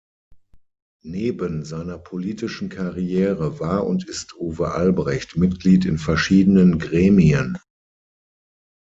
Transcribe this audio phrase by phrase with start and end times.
[1.03, 7.59] Neben seiner politischen Karriere war und ist Uwe Albrecht Mitglied in verschiedenen Gremien.